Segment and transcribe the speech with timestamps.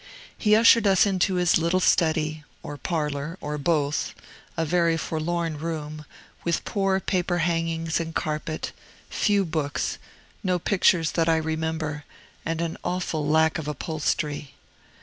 [0.35, 4.15] He ushered us into his little study, or parlor, or both,
[4.57, 6.05] a very forlorn room,
[6.43, 8.71] with poor paper hangings and carpet,
[9.11, 9.99] few books,
[10.43, 12.03] no pictures that I remember,
[12.47, 14.55] and an awful lack of upholstery.